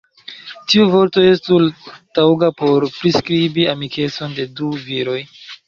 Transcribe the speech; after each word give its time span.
Tiu 0.71 0.85
vorto 0.93 1.25
estu 1.31 1.57
taŭga 2.21 2.51
por 2.63 2.89
priskribi 2.97 3.69
amikecon 3.77 4.37
de 4.41 4.51
du 4.59 4.75
viroj. 4.91 5.23